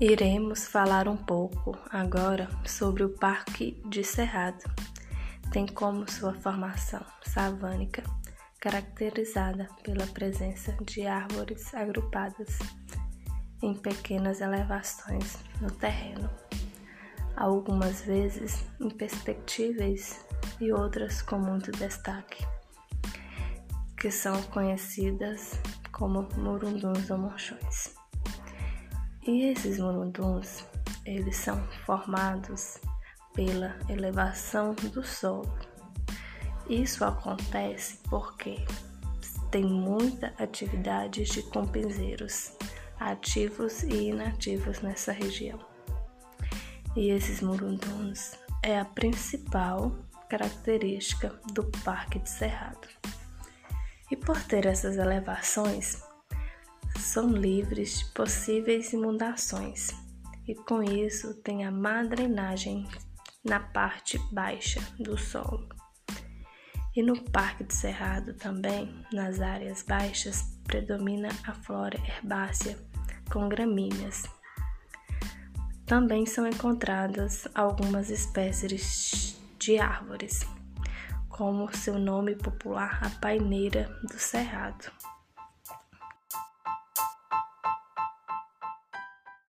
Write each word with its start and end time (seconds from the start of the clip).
Iremos 0.00 0.64
falar 0.64 1.08
um 1.08 1.16
pouco 1.16 1.76
agora 1.90 2.48
sobre 2.64 3.02
o 3.02 3.08
Parque 3.08 3.82
de 3.84 4.04
Cerrado. 4.04 4.62
Tem 5.50 5.66
como 5.66 6.08
sua 6.08 6.32
formação 6.34 7.04
savânica 7.24 8.04
caracterizada 8.60 9.68
pela 9.82 10.06
presença 10.06 10.72
de 10.84 11.04
árvores 11.04 11.74
agrupadas 11.74 12.60
em 13.60 13.74
pequenas 13.74 14.40
elevações 14.40 15.36
no 15.60 15.68
terreno, 15.68 16.30
algumas 17.36 18.02
vezes 18.02 18.64
imperceptíveis 18.78 20.24
e 20.60 20.70
outras 20.70 21.22
com 21.22 21.40
muito 21.40 21.72
destaque, 21.72 22.46
que 23.98 24.12
são 24.12 24.40
conhecidas 24.44 25.58
como 25.90 26.28
murunduns 26.36 27.10
ou 27.10 27.18
monchões. 27.18 27.98
E 29.26 29.42
esses 29.44 29.78
morunduns, 29.78 30.64
eles 31.04 31.36
são 31.36 31.62
formados 31.84 32.78
pela 33.34 33.76
elevação 33.88 34.74
do 34.74 35.04
solo. 35.04 35.52
Isso 36.68 37.04
acontece 37.04 37.98
porque 38.08 38.64
tem 39.50 39.64
muita 39.64 40.34
atividade 40.38 41.24
de 41.24 41.42
compinzeiros 41.44 42.52
ativos 42.98 43.82
e 43.82 44.08
inativos 44.08 44.80
nessa 44.80 45.12
região. 45.12 45.58
E 46.96 47.10
esses 47.10 47.40
morunduns 47.40 48.32
é 48.62 48.78
a 48.78 48.84
principal 48.84 49.94
característica 50.28 51.40
do 51.52 51.64
Parque 51.84 52.18
de 52.18 52.28
Cerrado. 52.28 52.88
E 54.10 54.16
por 54.16 54.42
ter 54.42 54.66
essas 54.66 54.96
elevações, 54.96 56.02
são 56.98 57.28
livres 57.28 58.00
de 58.00 58.04
possíveis 58.06 58.92
inundações 58.92 59.90
e 60.46 60.54
com 60.54 60.82
isso 60.82 61.34
tem 61.42 61.64
a 61.64 61.70
má 61.70 62.02
drenagem 62.02 62.86
na 63.44 63.60
parte 63.60 64.18
baixa 64.32 64.80
do 64.98 65.16
solo. 65.16 65.68
E 66.96 67.02
no 67.02 67.22
Parque 67.30 67.64
de 67.64 67.74
Cerrado 67.74 68.34
também, 68.34 69.04
nas 69.12 69.40
áreas 69.40 69.82
baixas, 69.82 70.42
predomina 70.64 71.28
a 71.46 71.54
flora 71.54 71.98
herbácea 71.98 72.78
com 73.30 73.48
gramíneas. 73.48 74.24
Também 75.86 76.26
são 76.26 76.46
encontradas 76.46 77.46
algumas 77.54 78.10
espécies 78.10 79.38
de 79.58 79.78
árvores, 79.78 80.40
como 81.28 81.74
seu 81.76 81.98
nome 81.98 82.34
popular, 82.34 83.00
a 83.04 83.10
paineira 83.20 83.88
do 84.02 84.18
cerrado. 84.18 84.90